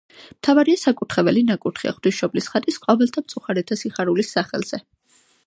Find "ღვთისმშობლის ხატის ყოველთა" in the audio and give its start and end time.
1.97-3.25